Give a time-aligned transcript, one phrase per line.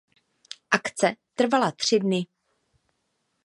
[0.71, 2.27] Akce trvala tři dny.